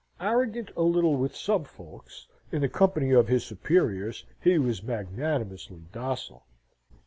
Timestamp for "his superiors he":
3.27-4.57